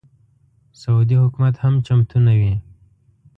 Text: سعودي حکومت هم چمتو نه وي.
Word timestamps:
سعودي 0.81 1.15
حکومت 1.23 1.55
هم 1.63 1.73
چمتو 1.85 2.17
نه 2.27 2.33
وي. 2.39 2.53